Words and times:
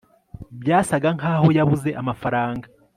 byasaga 0.61 1.09
nkaho 1.17 1.47
yabuze 1.57 1.89
amafaranga 2.01 2.65